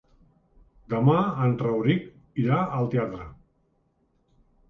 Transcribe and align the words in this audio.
Demà 0.93 1.17
en 1.47 1.51
Rauric 1.63 2.07
irà 2.45 2.59
al 2.79 2.89
teatre. 2.95 3.27